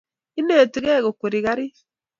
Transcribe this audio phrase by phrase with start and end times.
[0.39, 1.75] Inetigei kokweri karit